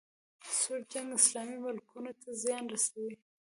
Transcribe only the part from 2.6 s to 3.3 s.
رسولی